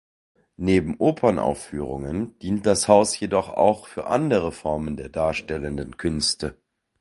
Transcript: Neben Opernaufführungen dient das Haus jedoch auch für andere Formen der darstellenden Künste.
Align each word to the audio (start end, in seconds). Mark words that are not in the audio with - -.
Neben 0.57 0.95
Opernaufführungen 0.97 2.35
dient 2.39 2.65
das 2.65 2.87
Haus 2.87 3.19
jedoch 3.19 3.49
auch 3.49 3.85
für 3.85 4.07
andere 4.07 4.51
Formen 4.51 4.97
der 4.97 5.09
darstellenden 5.09 5.95
Künste. 5.95 6.57